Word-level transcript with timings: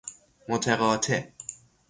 متقاطع 0.49 1.31